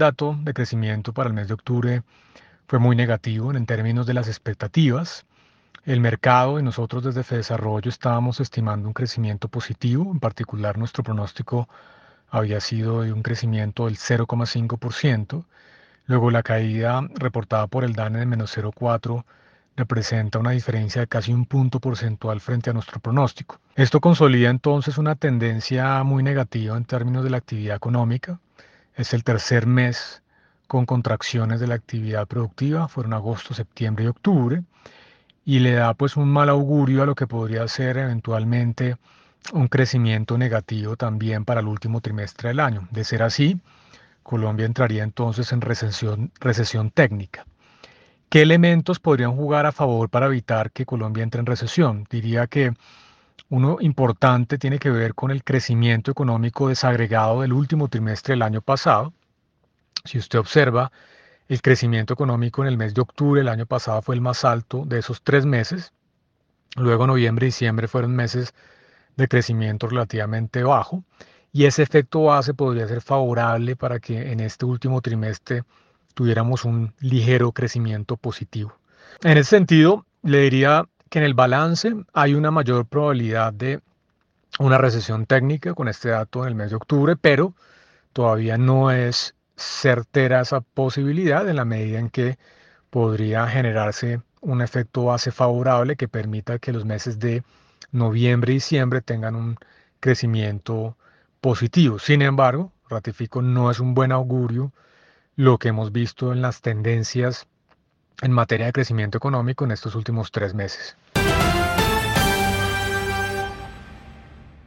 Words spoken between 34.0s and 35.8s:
y octubre, y le